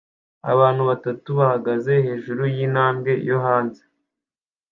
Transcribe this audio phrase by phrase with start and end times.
[0.51, 3.83] Abantu batatu bahagaze hejuru yintambwe yo hanze